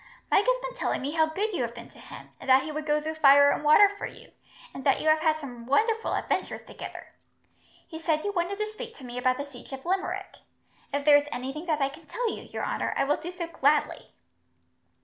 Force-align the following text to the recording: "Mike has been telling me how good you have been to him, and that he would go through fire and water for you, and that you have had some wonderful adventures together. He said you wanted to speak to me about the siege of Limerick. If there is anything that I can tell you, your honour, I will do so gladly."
"Mike 0.31 0.47
has 0.47 0.59
been 0.61 0.73
telling 0.73 0.99
me 0.99 1.11
how 1.11 1.27
good 1.27 1.53
you 1.53 1.61
have 1.61 1.75
been 1.75 1.91
to 1.91 1.99
him, 1.99 2.31
and 2.39 2.49
that 2.49 2.63
he 2.63 2.71
would 2.71 2.87
go 2.87 2.99
through 2.99 3.13
fire 3.13 3.51
and 3.51 3.63
water 3.63 3.87
for 3.87 4.07
you, 4.07 4.31
and 4.73 4.83
that 4.83 4.99
you 4.99 5.07
have 5.07 5.19
had 5.19 5.35
some 5.35 5.67
wonderful 5.67 6.15
adventures 6.15 6.63
together. 6.63 7.13
He 7.87 7.99
said 7.99 8.23
you 8.25 8.31
wanted 8.31 8.57
to 8.57 8.65
speak 8.65 8.95
to 8.95 9.03
me 9.05 9.19
about 9.19 9.37
the 9.37 9.45
siege 9.45 9.71
of 9.73 9.85
Limerick. 9.85 10.37
If 10.91 11.05
there 11.05 11.17
is 11.17 11.27
anything 11.31 11.67
that 11.67 11.81
I 11.83 11.89
can 11.89 12.07
tell 12.07 12.31
you, 12.31 12.45
your 12.45 12.65
honour, 12.65 12.95
I 12.97 13.03
will 13.03 13.17
do 13.17 13.29
so 13.29 13.45
gladly." 13.45 14.15